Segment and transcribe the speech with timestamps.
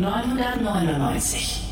[0.00, 1.69] 999.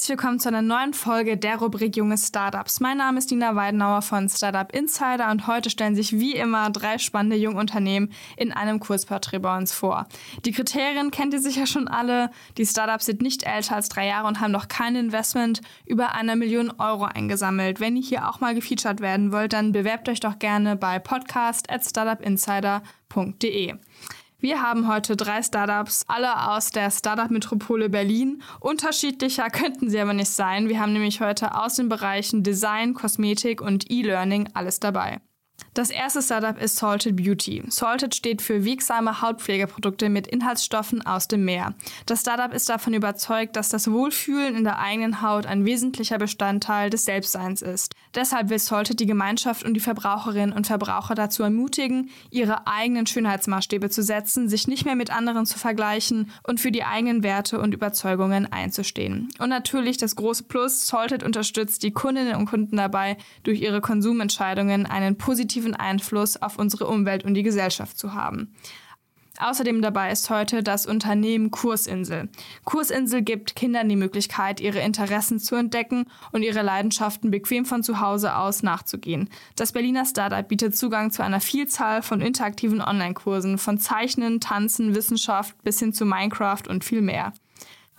[0.00, 2.80] herzlich willkommen zu einer neuen Folge der Rubrik Junge Startups.
[2.80, 6.96] Mein Name ist Dina Weidenauer von Startup Insider und heute stellen sich wie immer drei
[6.96, 10.06] spannende Jungunternehmen in einem Kurzporträt bei uns vor.
[10.46, 12.30] Die Kriterien kennt ihr sicher schon alle.
[12.56, 16.34] Die Startups sind nicht älter als drei Jahre und haben noch kein Investment über eine
[16.34, 17.78] Million Euro eingesammelt.
[17.78, 21.68] Wenn ihr hier auch mal gefeatured werden wollt, dann bewerbt euch doch gerne bei podcast
[21.68, 23.74] at startupinsider.de.
[24.40, 28.42] Wir haben heute drei Startups, alle aus der Startup-Metropole Berlin.
[28.58, 30.70] Unterschiedlicher könnten sie aber nicht sein.
[30.70, 35.20] Wir haben nämlich heute aus den Bereichen Design, Kosmetik und E-Learning alles dabei.
[35.74, 37.62] Das erste Startup ist Salted Beauty.
[37.68, 41.74] Salted steht für wegsame Hautpflegeprodukte mit Inhaltsstoffen aus dem Meer.
[42.06, 46.90] Das Startup ist davon überzeugt, dass das Wohlfühlen in der eigenen Haut ein wesentlicher Bestandteil
[46.90, 47.94] des Selbstseins ist.
[48.16, 53.90] Deshalb will Salted die Gemeinschaft und die Verbraucherinnen und Verbraucher dazu ermutigen, ihre eigenen Schönheitsmaßstäbe
[53.90, 57.74] zu setzen, sich nicht mehr mit anderen zu vergleichen und für die eigenen Werte und
[57.74, 59.28] Überzeugungen einzustehen.
[59.38, 64.86] Und natürlich das große Plus, Salted unterstützt die Kundinnen und Kunden dabei, durch ihre Konsumentscheidungen
[64.86, 68.54] einen positiven Einfluss auf unsere Umwelt und die Gesellschaft zu haben.
[69.40, 72.28] Außerdem dabei ist heute das Unternehmen Kursinsel.
[72.64, 78.00] Kursinsel gibt Kindern die Möglichkeit, ihre Interessen zu entdecken und ihre Leidenschaften bequem von zu
[78.00, 79.30] Hause aus nachzugehen.
[79.56, 85.56] Das Berliner Startup bietet Zugang zu einer Vielzahl von interaktiven Online-Kursen, von Zeichnen, Tanzen, Wissenschaft
[85.62, 87.32] bis hin zu Minecraft und viel mehr.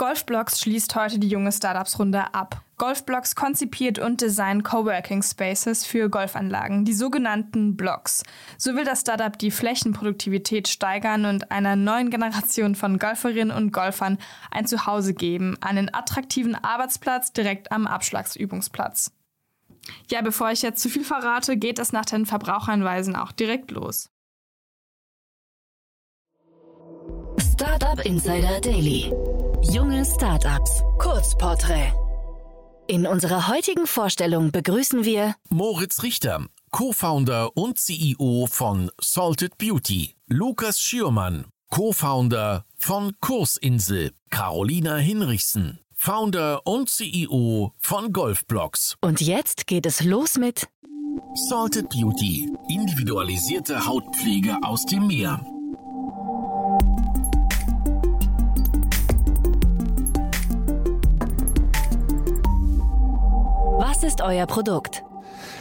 [0.01, 2.63] Golfblocks schließt heute die junge Startups-Runde ab.
[2.79, 8.23] Golfblocks konzipiert und designt Coworking Spaces für Golfanlagen, die sogenannten Blocks.
[8.57, 14.17] So will das Startup die Flächenproduktivität steigern und einer neuen Generation von Golferinnen und Golfern
[14.49, 19.11] ein Zuhause geben, einen attraktiven Arbeitsplatz direkt am Abschlagsübungsplatz.
[20.09, 24.09] Ja, bevor ich jetzt zu viel verrate, geht es nach den Verbraucherhinweisen auch direkt los.
[27.37, 29.13] Startup Insider Daily.
[29.63, 30.83] Junge Startups.
[30.97, 31.93] Kurzporträt.
[32.87, 40.81] In unserer heutigen Vorstellung begrüßen wir Moritz Richter, Co-Founder und CEO von Salted Beauty, Lukas
[40.81, 48.95] Schürmann, Co-Founder von Kursinsel, Carolina Hinrichsen, Founder und CEO von Golfblocks.
[49.01, 50.67] und jetzt geht es los mit
[51.49, 55.45] Salted Beauty, individualisierte Hautpflege aus dem Meer.
[64.01, 65.03] Was ist euer Produkt?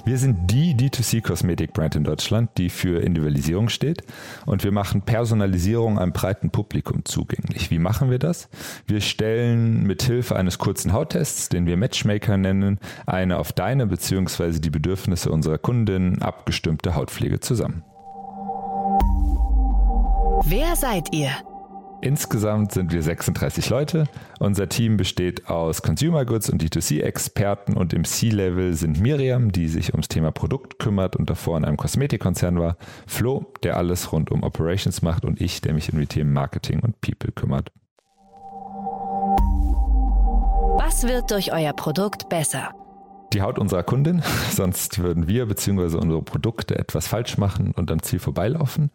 [0.06, 4.02] Wir sind die D2C-Kosmetik-Brand in Deutschland, die für Individualisierung steht.
[4.46, 7.70] Und wir machen Personalisierung einem breiten Publikum zugänglich.
[7.70, 8.48] Wie machen wir das?
[8.86, 14.58] Wir stellen mit Hilfe eines kurzen Hauttests, den wir Matchmaker nennen, eine auf deine bzw.
[14.58, 17.84] die Bedürfnisse unserer Kundinnen abgestimmte Hautpflege zusammen.
[20.46, 21.30] Wer seid ihr?
[22.02, 24.04] Insgesamt sind wir 36 Leute.
[24.38, 29.92] Unser Team besteht aus Consumer Goods und D2C-Experten und im C-Level sind Miriam, die sich
[29.92, 34.42] ums Thema Produkt kümmert und davor in einem Kosmetikkonzern war, Flo, der alles rund um
[34.42, 37.70] Operations macht und ich, der mich um die Themen Marketing und People kümmert.
[40.78, 42.74] Was wird durch euer Produkt besser?
[43.32, 45.98] Die Haut unserer Kundin, sonst würden wir bzw.
[45.98, 48.91] unsere Produkte etwas falsch machen und am Ziel vorbeilaufen.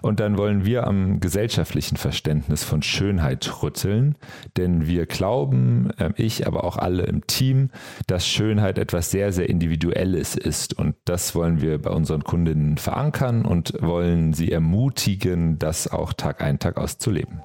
[0.00, 4.14] Und dann wollen wir am gesellschaftlichen Verständnis von Schönheit rütteln,
[4.56, 7.70] denn wir glauben, äh, ich, aber auch alle im Team,
[8.06, 10.78] dass Schönheit etwas sehr, sehr Individuelles ist.
[10.78, 16.42] Und das wollen wir bei unseren Kundinnen verankern und wollen sie ermutigen, das auch Tag
[16.42, 17.42] ein, Tag aus zu leben.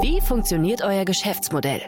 [0.00, 1.82] Wie funktioniert euer Geschäftsmodell?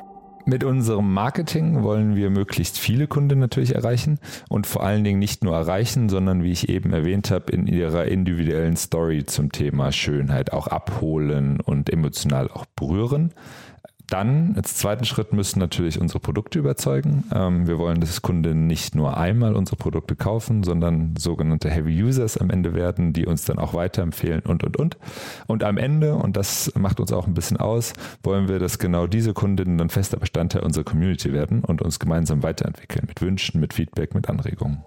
[0.47, 5.45] Mit unserem Marketing wollen wir möglichst viele Kunden natürlich erreichen und vor allen Dingen nicht
[5.45, 10.53] nur erreichen, sondern wie ich eben erwähnt habe, in ihrer individuellen Story zum Thema Schönheit
[10.53, 13.33] auch abholen und emotional auch berühren.
[14.11, 17.25] Dann, als zweiten Schritt, müssen natürlich unsere Produkte überzeugen.
[17.33, 22.37] Ähm, wir wollen, dass Kunden nicht nur einmal unsere Produkte kaufen, sondern sogenannte Heavy Users
[22.37, 24.99] am Ende werden, die uns dann auch weiterempfehlen und, und, und.
[25.47, 27.93] Und am Ende, und das macht uns auch ein bisschen aus,
[28.25, 32.43] wollen wir, dass genau diese Kundinnen dann fester Bestandteil unserer Community werden und uns gemeinsam
[32.43, 34.83] weiterentwickeln mit Wünschen, mit Feedback, mit Anregungen.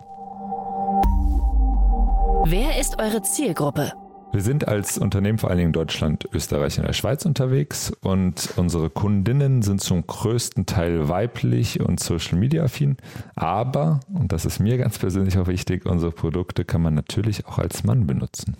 [2.45, 3.93] Wer ist eure Zielgruppe?
[4.33, 8.50] Wir sind als Unternehmen vor allen Dingen in Deutschland, Österreich und der Schweiz unterwegs und
[8.56, 12.97] unsere Kundinnen sind zum größten Teil weiblich und Social Media affin.
[13.35, 17.59] Aber, und das ist mir ganz persönlich auch wichtig, unsere Produkte kann man natürlich auch
[17.59, 18.57] als Mann benutzen.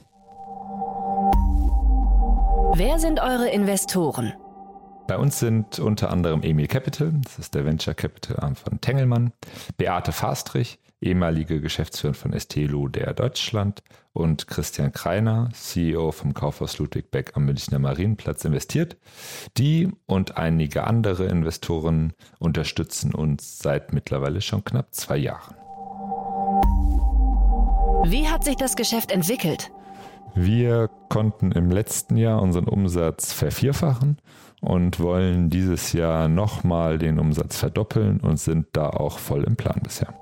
[2.75, 4.34] Wer sind eure Investoren?
[5.08, 9.34] Bei uns sind unter anderem Emil Capital, das ist der Venture Capital Arm von Tengelmann,
[9.78, 13.84] Beate Fastrich, ehemalige Geschäftsführerin von Estelo der Deutschland
[14.14, 18.98] und Christian Kreiner, CEO vom Kaufhaus Ludwig Beck am Münchner Marienplatz investiert.
[19.58, 25.56] Die und einige andere Investoren unterstützen uns seit mittlerweile schon knapp zwei Jahren.
[28.06, 29.72] Wie hat sich das Geschäft entwickelt?
[30.36, 34.18] Wir konnten im letzten Jahr unseren Umsatz vervierfachen
[34.62, 39.80] und wollen dieses Jahr nochmal den Umsatz verdoppeln und sind da auch voll im Plan
[39.84, 40.14] bisher.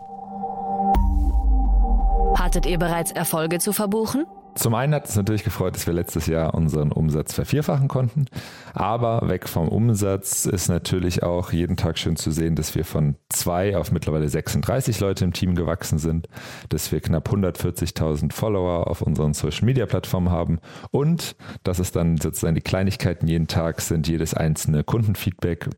[2.42, 4.26] Hattet ihr bereits Erfolge zu verbuchen?
[4.56, 8.26] Zum einen hat es natürlich gefreut, dass wir letztes Jahr unseren Umsatz vervierfachen konnten.
[8.74, 13.16] Aber weg vom Umsatz ist natürlich auch jeden Tag schön zu sehen, dass wir von
[13.30, 16.30] zwei auf mittlerweile 36 Leute im Team gewachsen sind,
[16.70, 22.18] dass wir knapp 140.000 Follower auf unseren Social Media Plattformen haben und dass es dann
[22.18, 25.70] sozusagen die Kleinigkeiten jeden Tag sind, jedes einzelne Kundenfeedback,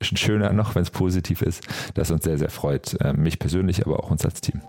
[0.00, 2.98] schöner noch, wenn es positiv ist, das uns sehr, sehr freut.
[3.02, 4.62] Äh, mich persönlich, aber auch uns als Team.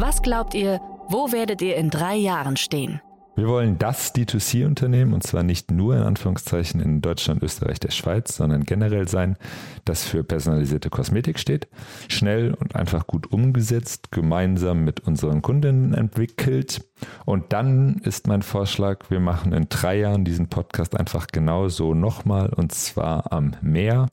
[0.00, 3.00] Was glaubt ihr, wo werdet ihr in drei Jahren stehen?
[3.34, 8.36] Wir wollen das D2C-Unternehmen, und zwar nicht nur in Anführungszeichen in Deutschland, Österreich, der Schweiz,
[8.36, 9.36] sondern generell sein,
[9.84, 11.66] das für personalisierte Kosmetik steht,
[12.06, 16.80] schnell und einfach gut umgesetzt, gemeinsam mit unseren Kundinnen entwickelt.
[17.24, 22.50] Und dann ist mein Vorschlag, wir machen in drei Jahren diesen Podcast einfach genauso nochmal,
[22.50, 24.06] und zwar am Meer,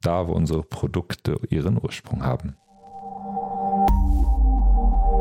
[0.00, 2.56] da wo unsere Produkte ihren Ursprung haben.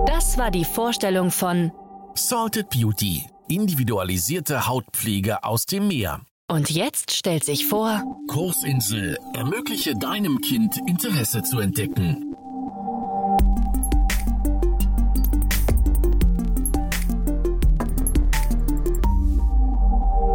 [0.08, 1.74] Das war die Vorstellung von
[2.16, 3.26] Salted Beauty.
[3.50, 6.22] Individualisierte Hautpflege aus dem Meer.
[6.48, 9.18] Und jetzt stellt sich vor Kursinsel.
[9.34, 12.34] Ermögliche deinem Kind Interesse zu entdecken.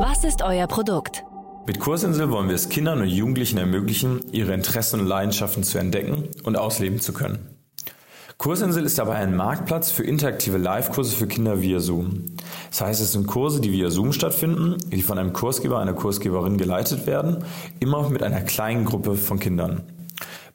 [0.01, 1.25] Was ist euer Produkt?
[1.67, 6.29] Mit Kursinsel wollen wir es Kindern und Jugendlichen ermöglichen, ihre Interessen und Leidenschaften zu entdecken
[6.45, 7.52] und ausleben zu können.
[8.39, 12.25] Kursinsel ist dabei ein Marktplatz für interaktive Live-Kurse für Kinder via Zoom.
[12.71, 16.57] Das heißt, es sind Kurse, die via Zoom stattfinden, die von einem Kursgeber, einer Kursgeberin
[16.57, 17.45] geleitet werden,
[17.79, 19.83] immer mit einer kleinen Gruppe von Kindern.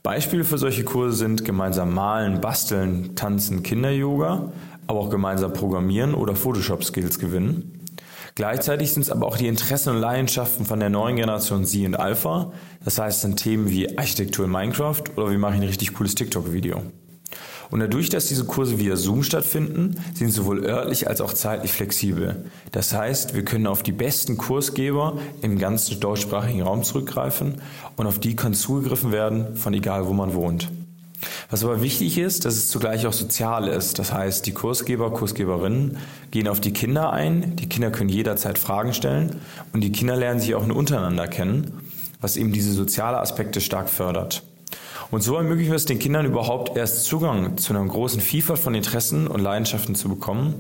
[0.04, 4.52] Beispiele für solche Kurse sind gemeinsam malen, basteln, tanzen, Kinder-Yoga,
[4.88, 7.86] aber auch gemeinsam programmieren oder Photoshop-Skills gewinnen.
[8.36, 11.96] Gleichzeitig sind es aber auch die Interessen und Leidenschaften von der neuen Generation Sie und
[11.96, 12.52] Alpha.
[12.84, 15.94] Das heißt, es sind Themen wie Architektur in Minecraft oder wie mache ich ein richtig
[15.94, 16.84] cooles TikTok-Video.
[17.70, 22.46] Und dadurch, dass diese Kurse via Zoom stattfinden, sind sowohl örtlich als auch zeitlich flexibel.
[22.72, 27.62] Das heißt, wir können auf die besten Kursgeber im ganzen deutschsprachigen Raum zurückgreifen
[27.96, 30.70] und auf die kann zugegriffen werden, von egal wo man wohnt.
[31.50, 34.00] Was aber wichtig ist, dass es zugleich auch sozial ist.
[34.00, 35.98] Das heißt, die Kursgeber, Kursgeberinnen
[36.30, 39.38] gehen auf die Kinder ein, die Kinder können jederzeit Fragen stellen
[39.74, 41.72] und die Kinder lernen sich auch untereinander kennen,
[42.22, 44.44] was eben diese soziale Aspekte stark fördert.
[45.10, 48.76] Und so ermöglichen wir es den Kindern überhaupt erst Zugang zu einer großen Vielfalt von
[48.76, 50.56] Interessen und Leidenschaften zu bekommen,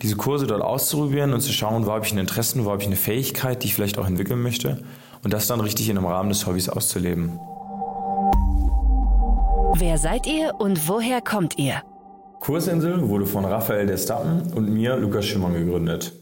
[0.00, 2.86] diese Kurse dort auszuprobieren und zu schauen, wo habe ich ein Interesse, wo habe ich
[2.86, 4.82] eine Fähigkeit, die ich vielleicht auch entwickeln möchte
[5.22, 7.38] und das dann richtig in einem Rahmen des Hobbys auszuleben.
[9.74, 11.82] Wer seid ihr und woher kommt ihr?
[12.40, 16.12] Kursinsel wurde von Raphael Destappen und mir, Lukas Schimmern, gegründet.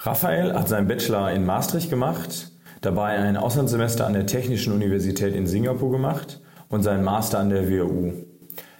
[0.00, 5.46] Raphael hat seinen Bachelor in Maastricht gemacht, dabei ein Auslandssemester an der Technischen Universität in
[5.46, 8.12] Singapur gemacht und seinen Master an der WHU.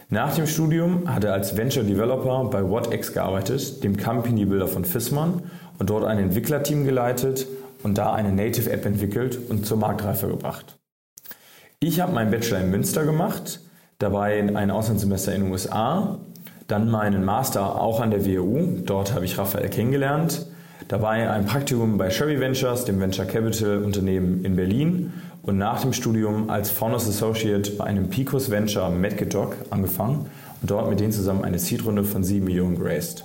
[0.09, 4.85] Nach dem Studium hat er als Venture Developer bei WhatX gearbeitet, dem Company Builder von
[4.85, 5.43] Fissmann,
[5.79, 7.47] und dort ein Entwicklerteam geleitet
[7.83, 10.79] und da eine Native App entwickelt und zur Marktreife gebracht.
[11.81, 13.61] Ich habe meinen Bachelor in Münster gemacht,
[13.99, 16.19] dabei ein Auslandssemester in den USA,
[16.69, 20.47] dann meinen Master auch an der WHU, dort habe ich Raphael kennengelernt,
[20.89, 25.13] dabei ein Praktikum bei Sherry Ventures, dem Venture Capital Unternehmen in Berlin
[25.47, 30.29] und nach dem Studium als Founders Associate bei einem Picos Venture Medgedoc angefangen
[30.61, 33.25] und dort mit denen zusammen eine Seedrunde von 7 Millionen geraced.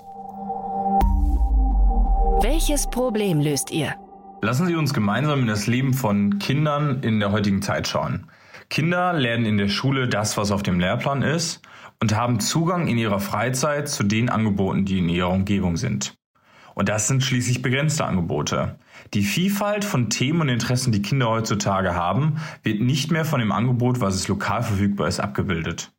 [2.42, 3.96] Welches Problem löst ihr?
[4.42, 8.28] Lassen Sie uns gemeinsam in das Leben von Kindern in der heutigen Zeit schauen.
[8.70, 11.62] Kinder lernen in der Schule das, was auf dem Lehrplan ist
[12.00, 16.16] und haben Zugang in ihrer Freizeit zu den Angeboten, die in ihrer Umgebung sind.
[16.74, 18.78] Und das sind schließlich begrenzte Angebote.
[19.14, 23.52] Die Vielfalt von Themen und Interessen, die Kinder heutzutage haben, wird nicht mehr von dem
[23.52, 25.92] Angebot, was es lokal verfügbar ist, abgebildet.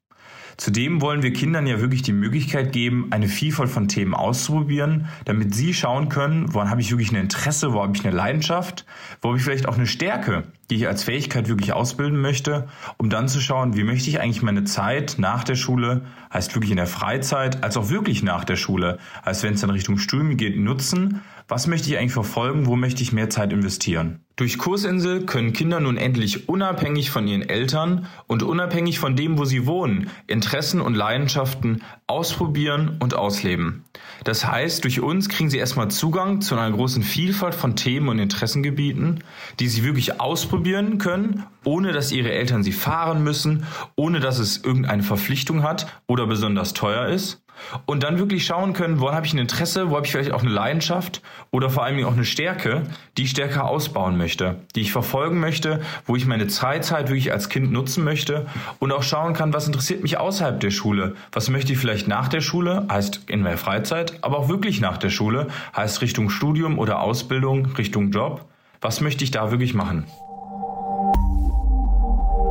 [0.56, 5.54] Zudem wollen wir Kindern ja wirklich die Möglichkeit geben, eine Vielfalt von Themen auszuprobieren, damit
[5.54, 8.84] sie schauen können, woran habe ich wirklich ein Interesse, wo habe ich eine Leidenschaft,
[9.20, 13.10] wo habe ich vielleicht auch eine Stärke, die ich als Fähigkeit wirklich ausbilden möchte, um
[13.10, 16.78] dann zu schauen, wie möchte ich eigentlich meine Zeit nach der Schule, heißt wirklich in
[16.78, 20.56] der Freizeit, als auch wirklich nach der Schule, heißt wenn es dann Richtung Studium geht,
[20.56, 21.20] nutzen,
[21.52, 24.24] was möchte ich eigentlich verfolgen, wo möchte ich mehr Zeit investieren.
[24.36, 29.44] Durch Kursinsel können Kinder nun endlich unabhängig von ihren Eltern und unabhängig von dem, wo
[29.44, 33.84] sie wohnen, Interessen und Leidenschaften ausprobieren und ausleben.
[34.24, 38.18] Das heißt, durch uns kriegen sie erstmal Zugang zu einer großen Vielfalt von Themen und
[38.18, 39.22] Interessengebieten,
[39.60, 44.64] die sie wirklich ausprobieren können, ohne dass ihre Eltern sie fahren müssen, ohne dass es
[44.64, 47.42] irgendeine Verpflichtung hat oder besonders teuer ist
[47.86, 50.42] und dann wirklich schauen können, wo habe ich ein Interesse, wo habe ich vielleicht auch
[50.42, 52.82] eine Leidenschaft oder vor allem auch eine Stärke,
[53.16, 57.48] die ich stärker ausbauen möchte, die ich verfolgen möchte, wo ich meine Freizeit wirklich als
[57.48, 58.46] Kind nutzen möchte
[58.78, 62.28] und auch schauen kann, was interessiert mich außerhalb der Schule, was möchte ich vielleicht nach
[62.28, 66.78] der Schule, heißt in der Freizeit, aber auch wirklich nach der Schule, heißt Richtung Studium
[66.78, 68.44] oder Ausbildung, Richtung Job,
[68.80, 70.06] was möchte ich da wirklich machen.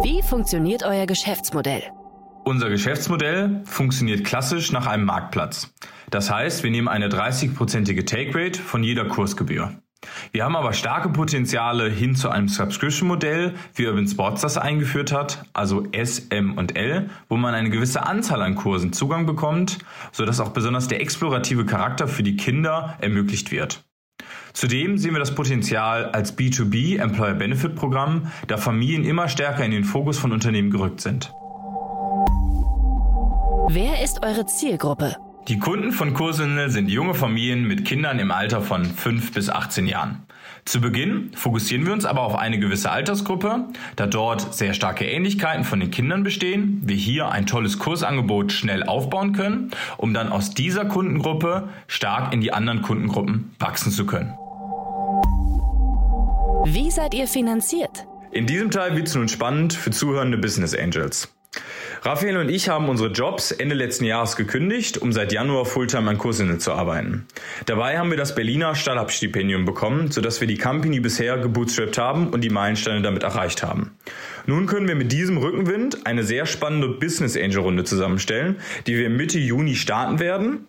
[0.03, 1.83] Wie funktioniert euer Geschäftsmodell?
[2.43, 5.73] Unser Geschäftsmodell funktioniert klassisch nach einem Marktplatz.
[6.09, 9.71] Das heißt, wir nehmen eine 30-prozentige Take Rate von jeder Kursgebühr.
[10.31, 15.45] Wir haben aber starke Potenziale hin zu einem Subscription-Modell, wie Urban Sports das eingeführt hat,
[15.53, 19.77] also S, M und L, wo man eine gewisse Anzahl an Kursen Zugang bekommt,
[20.11, 23.83] sodass auch besonders der explorative Charakter für die Kinder ermöglicht wird.
[24.53, 29.71] Zudem sehen wir das Potenzial als B2B Employer Benefit Programm, da Familien immer stärker in
[29.71, 31.31] den Fokus von Unternehmen gerückt sind.
[33.73, 35.15] Wer ist eure Zielgruppe?
[35.47, 39.87] Die Kunden von Kursinsel sind junge Familien mit Kindern im Alter von 5 bis 18
[39.87, 40.23] Jahren.
[40.65, 45.63] Zu Beginn fokussieren wir uns aber auf eine gewisse Altersgruppe, da dort sehr starke Ähnlichkeiten
[45.63, 50.49] von den Kindern bestehen, wir hier ein tolles Kursangebot schnell aufbauen können, um dann aus
[50.49, 54.33] dieser Kundengruppe stark in die anderen Kundengruppen wachsen zu können.
[56.65, 58.05] Wie seid ihr finanziert?
[58.33, 61.33] In diesem Teil wird es nun spannend für zuhörende Business Angels.
[62.03, 66.17] Raphael und ich haben unsere Jobs Ende letzten Jahres gekündigt, um seit Januar Fulltime an
[66.17, 67.27] Kursinsel zu arbeiten.
[67.67, 72.41] Dabei haben wir das Berliner Startup-Stipendium bekommen, sodass wir die Company bisher gebootstrapped haben und
[72.41, 73.91] die Meilensteine damit erreicht haben.
[74.47, 78.55] Nun können wir mit diesem Rückenwind eine sehr spannende Business Angel Runde zusammenstellen,
[78.87, 80.65] die wir Mitte Juni starten werden,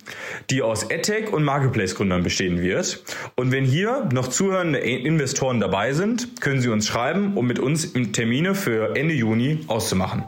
[0.50, 3.02] die aus EdTech und Marketplace Gründern bestehen wird.
[3.36, 7.94] Und wenn hier noch zuhörende Investoren dabei sind, können Sie uns schreiben, um mit uns
[8.12, 10.24] Termine für Ende Juni auszumachen.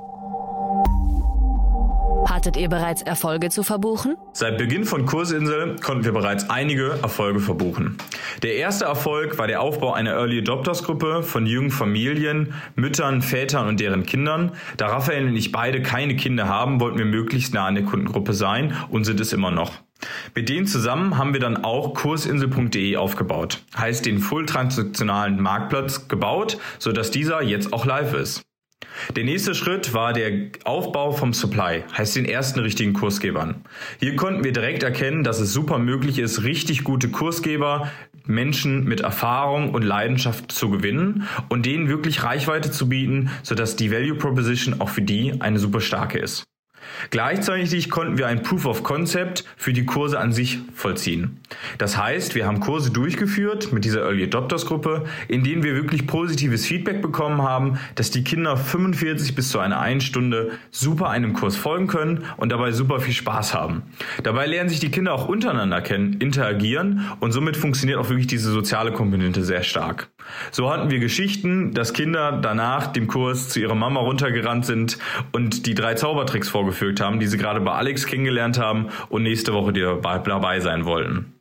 [2.45, 4.19] Hattet ihr bereits Erfolge zu verbuchen?
[4.35, 7.97] Seit Beginn von Kursinsel konnten wir bereits einige Erfolge verbuchen.
[8.43, 13.67] Der erste Erfolg war der Aufbau einer Early Adopters Gruppe von jungen Familien, Müttern, Vätern
[13.67, 14.53] und deren Kindern.
[14.77, 18.35] Da Raphael und ich beide keine Kinder haben, wollten wir möglichst nah an der Kundengruppe
[18.35, 19.73] sein und sind es immer noch.
[20.35, 23.63] Mit denen zusammen haben wir dann auch kursinsel.de aufgebaut.
[23.75, 28.45] Heißt den full transaktionalen Marktplatz gebaut, sodass dieser jetzt auch live ist.
[29.17, 33.65] Der nächste Schritt war der Aufbau vom Supply, heißt den ersten richtigen Kursgebern.
[34.01, 37.91] Hier konnten wir direkt erkennen, dass es super möglich ist, richtig gute Kursgeber,
[38.27, 43.93] Menschen mit Erfahrung und Leidenschaft zu gewinnen und denen wirklich Reichweite zu bieten, sodass die
[43.93, 46.45] Value Proposition auch für die eine super starke ist.
[47.11, 51.41] Gleichzeitig konnten wir ein Proof of Concept für die Kurse an sich vollziehen.
[51.79, 56.07] Das heißt, wir haben Kurse durchgeführt mit dieser Early Adopters Gruppe, in denen wir wirklich
[56.07, 61.35] positives Feedback bekommen haben, dass die Kinder 45 bis zu einer einen Stunde super einem
[61.35, 63.83] Kurs folgen können und dabei super viel Spaß haben.
[64.23, 68.51] Dabei lernen sich die Kinder auch untereinander kennen, interagieren und somit funktioniert auch wirklich diese
[68.51, 70.09] soziale Komponente sehr stark.
[70.51, 74.99] So hatten wir Geschichten, dass Kinder danach dem Kurs zu ihrer Mama runtergerannt sind
[75.33, 79.53] und die drei Zaubertricks vorgefügt haben, die sie gerade bei Alex kennengelernt haben und nächste
[79.53, 81.33] Woche dabei sein wollten.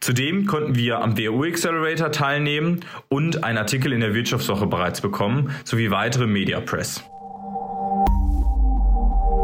[0.00, 5.54] Zudem konnten wir am WU Accelerator teilnehmen und einen Artikel in der Wirtschaftswoche bereits bekommen,
[5.64, 7.02] sowie weitere Media Press.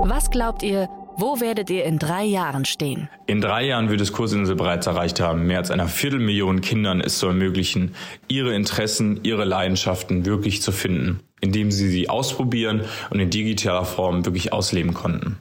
[0.03, 3.09] Was glaubt ihr, wo werdet ihr in drei Jahren stehen?
[3.27, 7.19] In drei Jahren wird es Kursinsel bereits erreicht haben, mehr als einer Viertelmillion Kindern es
[7.19, 7.95] zu ermöglichen,
[8.29, 14.25] ihre Interessen, ihre Leidenschaften wirklich zu finden, indem sie sie ausprobieren und in digitaler Form
[14.25, 15.39] wirklich ausleben konnten.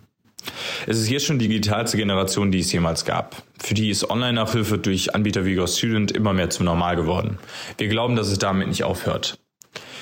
[0.87, 3.43] Es ist jetzt schon die digitalste Generation, die es jemals gab.
[3.57, 7.37] Für die ist Online-Nachhilfe durch Anbieter wie GoStudent immer mehr zum Normal geworden.
[7.77, 9.37] Wir glauben, dass es damit nicht aufhört.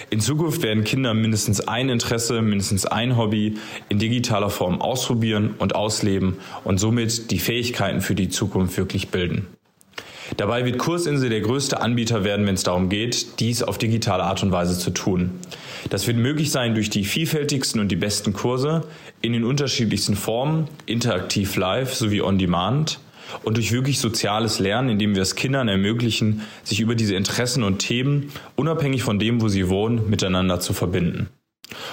[0.09, 3.57] In Zukunft werden Kinder mindestens ein Interesse, mindestens ein Hobby
[3.89, 9.47] in digitaler Form ausprobieren und ausleben und somit die Fähigkeiten für die Zukunft wirklich bilden.
[10.37, 14.43] Dabei wird Kursinsel der größte Anbieter werden, wenn es darum geht, dies auf digitale Art
[14.43, 15.31] und Weise zu tun.
[15.89, 18.85] Das wird möglich sein durch die vielfältigsten und die besten Kurse
[19.21, 22.99] in den unterschiedlichsten Formen, interaktiv live sowie on demand
[23.43, 27.79] und durch wirklich soziales Lernen, indem wir es Kindern ermöglichen, sich über diese Interessen und
[27.79, 31.29] Themen, unabhängig von dem, wo sie wohnen, miteinander zu verbinden.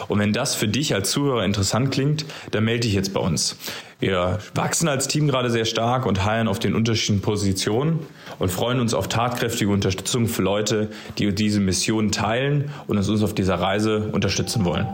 [0.09, 3.57] Und wenn das für dich als Zuhörer interessant klingt, dann melde dich jetzt bei uns.
[4.01, 8.01] Wir wachsen als Team gerade sehr stark und heiern auf den unterschiedlichen Positionen
[8.39, 13.35] und freuen uns auf tatkräftige Unterstützung für Leute, die diese Mission teilen und uns auf
[13.35, 14.87] dieser Reise unterstützen wollen.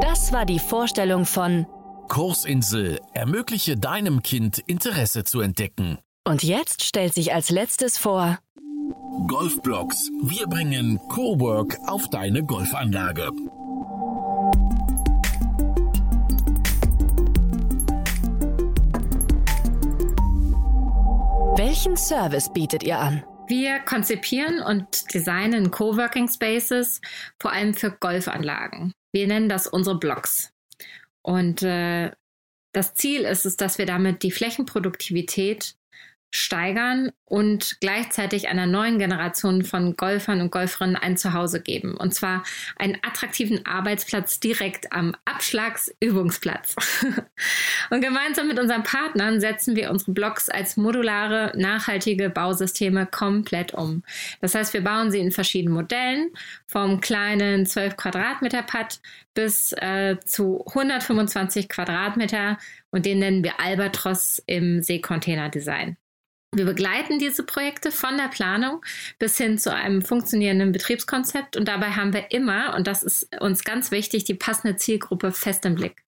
[0.00, 1.66] Das war die Vorstellung von
[2.08, 5.98] Kursinsel ermögliche deinem Kind Interesse zu entdecken.
[6.24, 8.38] Und jetzt stellt sich als letztes vor
[9.26, 10.10] Golfblocks.
[10.22, 13.30] Wir bringen Cowork auf deine Golfanlage.
[21.56, 23.24] Welchen Service bietet ihr an?
[23.48, 27.00] Wir konzipieren und designen Coworking Spaces
[27.40, 28.92] vor allem für Golfanlagen.
[29.12, 30.52] Wir nennen das unsere Blocks.
[31.22, 32.10] Und äh,
[32.72, 35.77] das Ziel ist es, dass wir damit die Flächenproduktivität
[36.30, 41.96] steigern und gleichzeitig einer neuen Generation von Golfern und Golferinnen ein Zuhause geben.
[41.96, 42.42] Und zwar
[42.76, 46.76] einen attraktiven Arbeitsplatz direkt am Abschlagsübungsplatz.
[47.90, 54.02] und gemeinsam mit unseren Partnern setzen wir unsere Blocks als modulare, nachhaltige Bausysteme komplett um.
[54.40, 56.30] Das heißt, wir bauen sie in verschiedenen Modellen,
[56.66, 59.00] vom kleinen 12 Quadratmeter Pad
[59.34, 62.58] bis äh, zu 125 Quadratmeter
[62.90, 65.96] und den nennen wir Albatros im Seekontainer-Design.
[66.54, 68.82] Wir begleiten diese Projekte von der Planung
[69.18, 73.64] bis hin zu einem funktionierenden Betriebskonzept und dabei haben wir immer, und das ist uns
[73.64, 76.02] ganz wichtig, die passende Zielgruppe fest im Blick.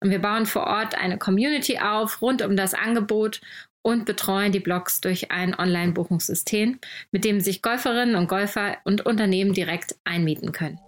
[0.00, 3.40] Und wir bauen vor Ort eine Community auf rund um das Angebot
[3.80, 6.78] und betreuen die Blogs durch ein Online-Buchungssystem,
[7.10, 10.78] mit dem sich Golferinnen und Golfer und Unternehmen direkt einmieten können.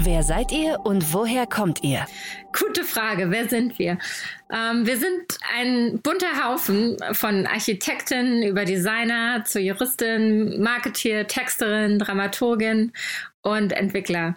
[0.00, 2.06] Wer seid ihr und woher kommt ihr?
[2.52, 3.30] Gute Frage.
[3.30, 3.98] Wer sind wir?
[4.52, 12.92] Ähm, wir sind ein bunter Haufen von Architekten über Designer zu Juristin, Marketeer, Texterin, Dramaturgin
[13.42, 14.36] und Entwickler.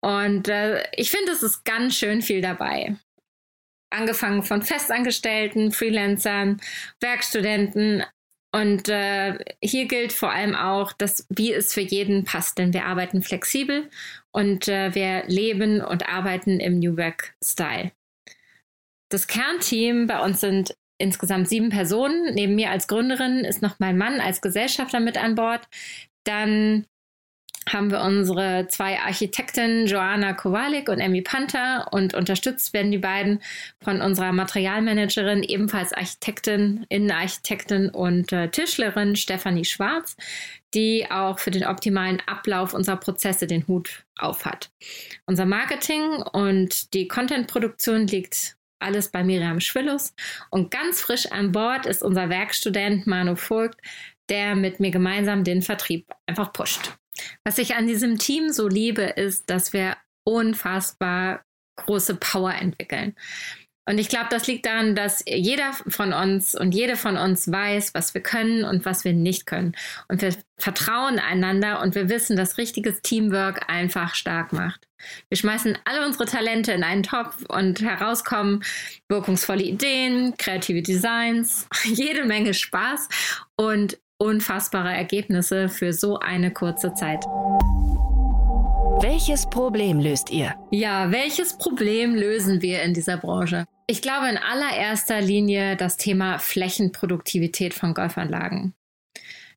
[0.00, 2.96] Und äh, ich finde, es ist ganz schön viel dabei.
[3.90, 6.60] Angefangen von Festangestellten, Freelancern,
[7.00, 8.04] Werkstudenten,
[8.54, 12.84] und äh, hier gilt vor allem auch, dass wie es für jeden passt, denn wir
[12.84, 13.90] arbeiten flexibel
[14.30, 17.90] und äh, wir leben und arbeiten im New Work Style.
[19.08, 22.32] Das Kernteam bei uns sind insgesamt sieben Personen.
[22.34, 25.66] Neben mir als Gründerin ist noch mein Mann als Gesellschafter mit an Bord.
[26.22, 26.86] Dann
[27.68, 33.40] haben wir unsere zwei Architekten Joanna Kowalik und Emmy Panther und unterstützt werden die beiden
[33.80, 40.16] von unserer Materialmanagerin, ebenfalls Architektin, Innenarchitektin und äh, Tischlerin Stefanie Schwarz,
[40.74, 44.70] die auch für den optimalen Ablauf unserer Prozesse den Hut auf hat.
[45.26, 50.14] Unser Marketing und die Contentproduktion liegt alles bei Miriam Schwillus
[50.50, 53.80] und ganz frisch an Bord ist unser Werkstudent Manu Vogt,
[54.28, 56.92] der mit mir gemeinsam den Vertrieb einfach pusht.
[57.44, 61.44] Was ich an diesem Team so liebe, ist, dass wir unfassbar
[61.76, 63.14] große Power entwickeln.
[63.86, 67.92] Und ich glaube, das liegt daran, dass jeder von uns und jede von uns weiß,
[67.92, 69.76] was wir können und was wir nicht können.
[70.08, 74.88] Und wir vertrauen einander und wir wissen, dass richtiges Teamwork einfach stark macht.
[75.28, 78.64] Wir schmeißen alle unsere Talente in einen Topf und herauskommen
[79.10, 83.08] wirkungsvolle Ideen, kreative Designs, jede Menge Spaß
[83.56, 87.24] und unfassbare Ergebnisse für so eine kurze Zeit.
[89.02, 90.54] Welches Problem löst ihr?
[90.70, 93.66] Ja, welches Problem lösen wir in dieser Branche?
[93.86, 98.72] Ich glaube in allererster Linie das Thema Flächenproduktivität von Golfanlagen.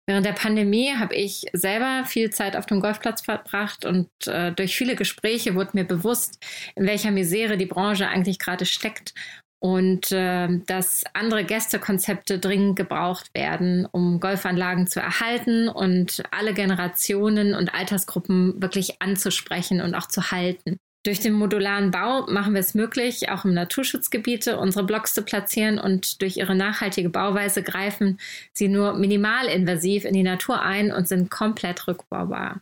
[0.06, 4.76] Während der Pandemie habe ich selber viel Zeit auf dem Golfplatz verbracht und äh, durch
[4.76, 6.44] viele Gespräche wurde mir bewusst,
[6.76, 9.14] in welcher Misere die Branche eigentlich gerade steckt
[9.60, 17.56] und äh, dass andere Gästekonzepte dringend gebraucht werden, um Golfanlagen zu erhalten und alle Generationen
[17.56, 20.78] und Altersgruppen wirklich anzusprechen und auch zu halten.
[21.04, 25.80] Durch den modularen Bau machen wir es möglich, auch im Naturschutzgebiete unsere Blocks zu platzieren
[25.80, 28.20] und durch ihre nachhaltige Bauweise greifen
[28.52, 32.62] sie nur minimalinvasiv in die Natur ein und sind komplett rückbaubar.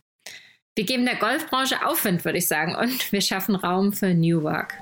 [0.75, 4.75] Wir geben der Golfbranche Aufwind, würde ich sagen, und wir schaffen Raum für New Work.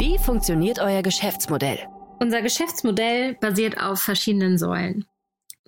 [0.00, 1.78] Wie funktioniert euer Geschäftsmodell?
[2.20, 5.04] Unser Geschäftsmodell basiert auf verschiedenen Säulen.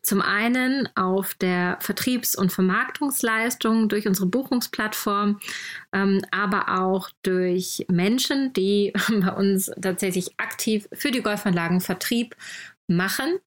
[0.01, 5.38] Zum einen auf der Vertriebs- und Vermarktungsleistung durch unsere Buchungsplattform,
[5.92, 12.35] ähm, aber auch durch Menschen, die bei uns tatsächlich aktiv für die Golfanlagen Vertrieb
[12.87, 13.38] machen.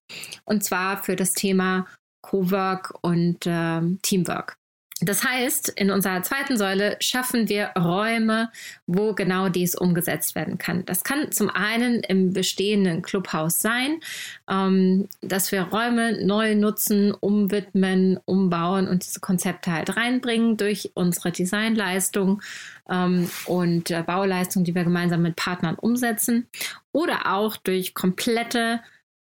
[0.44, 1.88] Und zwar für das Thema
[2.22, 4.56] Cowork und äh, Teamwork.
[5.02, 8.50] Das heißt, in unserer zweiten Säule schaffen wir Räume,
[8.86, 10.86] wo genau dies umgesetzt werden kann.
[10.86, 14.00] Das kann zum einen im bestehenden Clubhaus sein,
[14.48, 21.30] ähm, dass wir Räume neu nutzen, umwidmen, umbauen und diese Konzepte halt reinbringen durch unsere
[21.30, 22.40] Designleistung
[22.88, 26.48] ähm, und äh, Bauleistung, die wir gemeinsam mit Partnern umsetzen.
[26.92, 28.80] Oder auch durch komplette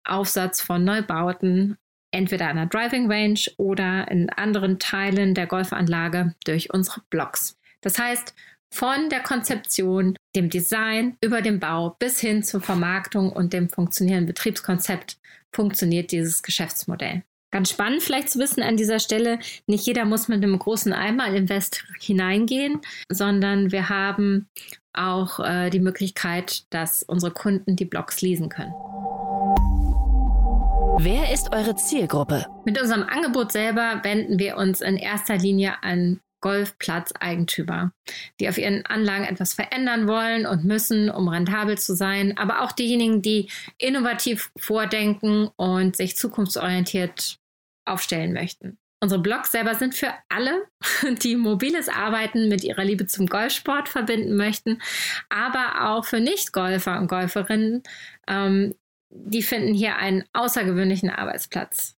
[0.03, 1.77] Aufsatz von Neubauten
[2.11, 7.57] entweder an der Driving Range oder in anderen Teilen der Golfanlage durch unsere Blocks.
[7.81, 8.33] Das heißt,
[8.71, 14.27] von der Konzeption, dem Design über den Bau bis hin zur Vermarktung und dem funktionierenden
[14.27, 15.17] Betriebskonzept
[15.51, 17.23] funktioniert dieses Geschäftsmodell.
[17.51, 21.27] Ganz spannend vielleicht zu wissen an dieser Stelle, nicht jeder muss mit einem großen Eimer
[21.33, 24.47] Invest hineingehen, sondern wir haben
[24.93, 28.73] auch äh, die Möglichkeit, dass unsere Kunden die Blocks leasen können.
[31.01, 32.45] Wer ist eure Zielgruppe?
[32.65, 37.93] Mit unserem Angebot selber wenden wir uns in erster Linie an Golfplatzeigentümer,
[38.41, 42.73] die auf ihren Anlagen etwas verändern wollen und müssen, um rentabel zu sein, aber auch
[42.73, 47.37] diejenigen, die innovativ vordenken und sich zukunftsorientiert
[47.85, 48.77] aufstellen möchten.
[49.01, 50.65] Unsere Blogs selber sind für alle,
[51.23, 54.81] die mobiles Arbeiten mit ihrer Liebe zum Golfsport verbinden möchten,
[55.29, 57.83] aber auch für Nicht-Golfer und Golferinnen,
[58.27, 58.75] ähm,
[59.09, 61.95] die finden hier einen außergewöhnlichen Arbeitsplatz.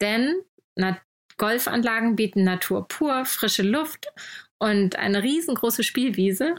[0.00, 0.34] Denn
[0.76, 0.98] Na
[1.36, 4.06] Golfanlagen bieten Natur pur, frische Luft
[4.58, 6.56] und eine riesengroße Spielwiese.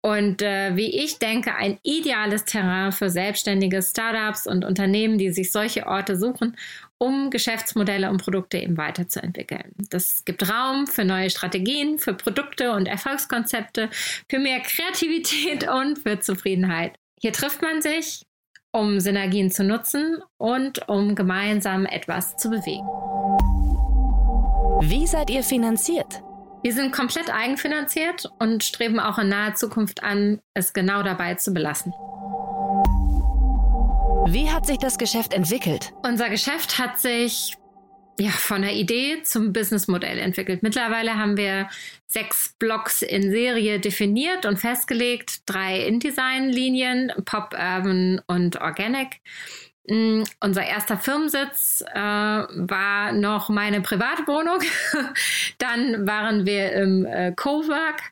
[0.00, 5.50] Und äh, wie ich denke, ein ideales Terrain für selbstständige Startups und Unternehmen, die sich
[5.50, 6.56] solche Orte suchen,
[6.98, 9.72] um Geschäftsmodelle und Produkte eben weiterzuentwickeln.
[9.90, 13.90] Das gibt Raum für neue Strategien, für Produkte und Erfolgskonzepte,
[14.28, 16.96] für mehr Kreativität und für Zufriedenheit.
[17.20, 18.24] Hier trifft man sich,
[18.72, 22.86] um Synergien zu nutzen und um gemeinsam etwas zu bewegen.
[24.80, 26.22] Wie seid ihr finanziert?
[26.62, 31.52] Wir sind komplett eigenfinanziert und streben auch in naher Zukunft an, es genau dabei zu
[31.52, 31.92] belassen.
[34.30, 35.92] Wie hat sich das Geschäft entwickelt?
[36.02, 37.57] Unser Geschäft hat sich
[38.18, 40.62] ja, von der Idee zum Businessmodell entwickelt.
[40.62, 41.68] Mittlerweile haben wir
[42.06, 49.20] sechs Blocks in Serie definiert und festgelegt, drei InDesign-Linien, Pop, Urban und Organic.
[49.88, 54.60] Mm, unser erster Firmensitz äh, war noch meine Privatwohnung.
[55.58, 58.02] Dann waren wir im äh, Cowork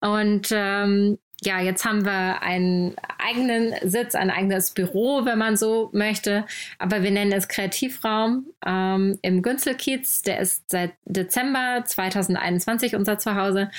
[0.00, 5.90] und ähm, ja, jetzt haben wir einen eigenen Sitz, ein eigenes Büro, wenn man so
[5.92, 6.46] möchte.
[6.78, 10.22] Aber wir nennen es Kreativraum ähm, im Günzelkiez.
[10.22, 13.70] Der ist seit Dezember 2021 unser Zuhause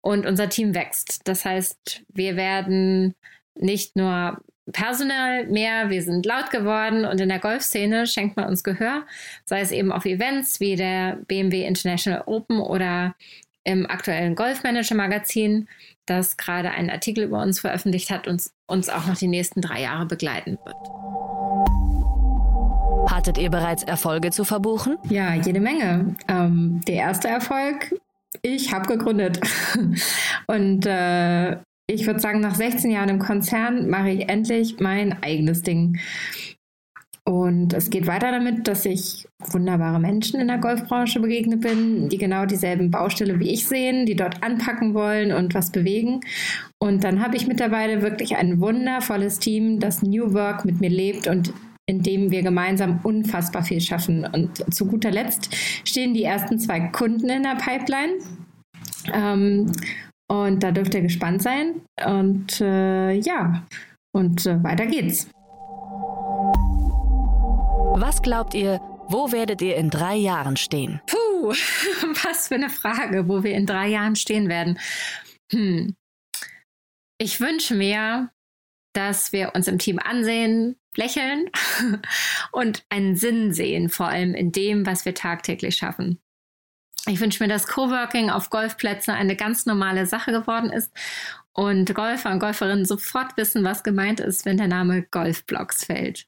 [0.00, 1.20] und unser Team wächst.
[1.24, 3.14] Das heißt, wir werden
[3.54, 4.40] nicht nur
[4.72, 9.06] personell mehr, wir sind laut geworden und in der Golfszene schenkt man uns Gehör,
[9.44, 13.14] sei es eben auf Events wie der BMW International Open oder
[13.62, 15.68] im aktuellen Golfmanager Magazin
[16.06, 19.82] das gerade einen Artikel über uns veröffentlicht hat und uns auch noch die nächsten drei
[19.82, 20.76] Jahre begleiten wird.
[23.10, 24.96] Hattet ihr bereits Erfolge zu verbuchen?
[25.08, 26.16] Ja, jede Menge.
[26.28, 27.94] Ähm, der erste Erfolg,
[28.42, 29.40] ich habe gegründet.
[30.46, 35.62] und äh, ich würde sagen, nach 16 Jahren im Konzern mache ich endlich mein eigenes
[35.62, 35.98] Ding.
[37.26, 42.18] Und es geht weiter damit, dass ich wunderbare Menschen in der Golfbranche begegnet bin, die
[42.18, 46.20] genau dieselben Baustelle wie ich sehen, die dort anpacken wollen und was bewegen.
[46.78, 51.26] Und dann habe ich mittlerweile wirklich ein wundervolles Team, das New Work mit mir lebt
[51.26, 51.54] und
[51.86, 54.26] in dem wir gemeinsam unfassbar viel schaffen.
[54.26, 58.18] Und zu guter Letzt stehen die ersten zwei Kunden in der Pipeline.
[59.12, 59.72] Ähm,
[60.28, 61.80] und da dürft ihr gespannt sein.
[62.06, 63.66] Und äh, ja,
[64.12, 65.28] und äh, weiter geht's.
[67.96, 71.00] Was glaubt ihr, wo werdet ihr in drei Jahren stehen?
[71.06, 71.50] Puh,
[72.24, 74.80] was für eine Frage, wo wir in drei Jahren stehen werden.
[75.52, 75.94] Hm.
[77.18, 78.32] Ich wünsche mir,
[78.94, 81.48] dass wir uns im Team ansehen, lächeln
[82.52, 86.20] und einen Sinn sehen, vor allem in dem, was wir tagtäglich schaffen.
[87.06, 90.90] Ich wünsche mir, dass Coworking auf Golfplätzen eine ganz normale Sache geworden ist
[91.52, 96.26] und Golfer und Golferinnen sofort wissen, was gemeint ist, wenn der Name Golfblocks fällt.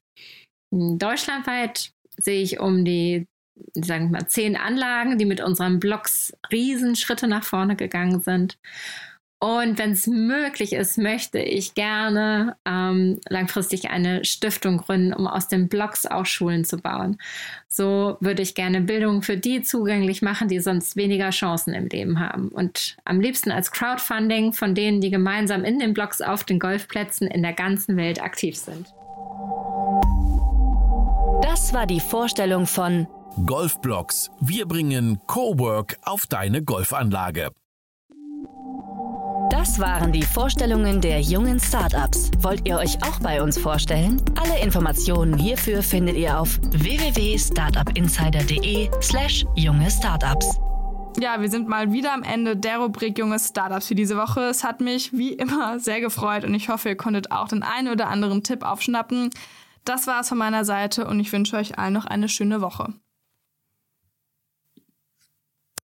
[0.71, 3.27] Deutschlandweit sehe ich um die,
[3.73, 8.57] sagen wir mal, zehn Anlagen, die mit unseren Blogs Riesenschritte nach vorne gegangen sind.
[9.39, 15.47] Und wenn es möglich ist, möchte ich gerne ähm, langfristig eine Stiftung gründen, um aus
[15.47, 17.19] den Blogs auch Schulen zu bauen.
[17.67, 22.19] So würde ich gerne Bildung für die zugänglich machen, die sonst weniger Chancen im Leben
[22.19, 22.47] haben.
[22.47, 27.27] Und am liebsten als Crowdfunding von denen, die gemeinsam in den Blogs auf den Golfplätzen
[27.27, 28.87] in der ganzen Welt aktiv sind.
[31.49, 33.07] Das war die Vorstellung von
[33.45, 34.29] Golfblocks.
[34.41, 37.51] Wir bringen Cowork auf deine Golfanlage.
[39.49, 42.31] Das waren die Vorstellungen der jungen Startups.
[42.39, 44.21] Wollt ihr euch auch bei uns vorstellen?
[44.35, 50.59] Alle Informationen hierfür findet ihr auf www.startupinsider.de/slash junge Startups.
[51.17, 54.41] Ja, wir sind mal wieder am Ende der Rubrik Junge Startups für diese Woche.
[54.41, 57.87] Es hat mich wie immer sehr gefreut und ich hoffe, ihr konntet auch den einen
[57.87, 59.29] oder anderen Tipp aufschnappen.
[59.87, 62.93] Das war es von meiner Seite und ich wünsche euch allen noch eine schöne Woche.